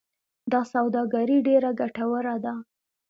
دا 0.51 0.61
سوداګري 0.73 1.37
ډیره 1.47 1.69
ګټوره 1.79 2.35
ده. 2.45 2.53